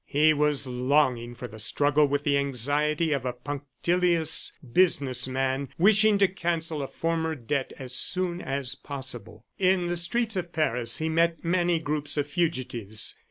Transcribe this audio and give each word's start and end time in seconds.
He 0.07 0.33
was 0.33 0.65
longing 0.65 1.35
for 1.35 1.47
the 1.47 1.59
struggle 1.59 2.07
with 2.07 2.23
the 2.23 2.35
anxiety 2.35 3.11
of 3.11 3.23
a 3.23 3.33
punctilious 3.33 4.51
business 4.73 5.27
man 5.27 5.69
wishing 5.77 6.17
to 6.17 6.27
cancel 6.27 6.81
a 6.81 6.87
former 6.87 7.35
debt 7.35 7.71
as 7.77 7.93
soon 7.93 8.41
as 8.41 8.73
possible. 8.73 9.45
In 9.59 9.85
the 9.85 9.95
streets 9.95 10.35
of 10.35 10.53
Paris 10.53 10.97
he 10.97 11.07
met 11.07 11.43
many 11.45 11.77
groups 11.77 12.17
of 12.17 12.25
fugitives. 12.25 13.13